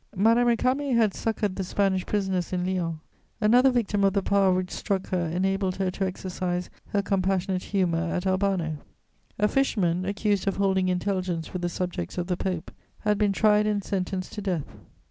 [0.15, 2.97] Madame Récamier had succoured the Spanish prisoners in Lyons;
[3.39, 8.09] another victim of the power which struck her enabled her to exercise her compassionate humour
[8.11, 8.77] at Albano:
[9.37, 13.67] a fisherman, accused of holding intelligence with the subjects of the Pope, had been tried
[13.67, 14.75] and sentenced to death.